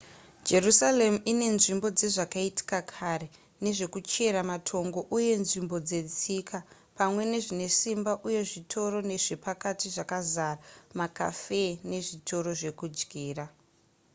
jerusarema 0.49 1.19
inenzvimbo 1.31 1.87
dzezvakaitika 1.97 2.77
kare 2.93 3.27
nezvekuchera 3.63 4.39
matongo 4.51 4.99
uye 5.15 5.31
nenzvimbo 5.35 5.77
dzetsika 5.87 6.57
pamwe 6.97 7.21
nezvinesimba 7.31 8.11
uye 8.27 8.41
zvitoro 8.49 8.97
zvepakati 9.25 9.87
zvakazara 9.95 10.61
macafe 10.99 11.63
nezvitoro 11.91 12.49
zvekudyira 12.59 13.45